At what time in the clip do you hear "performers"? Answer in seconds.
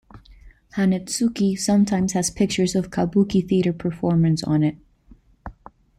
3.71-4.41